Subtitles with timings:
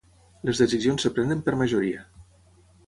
[0.49, 2.05] Les decisions es prenen per majoria.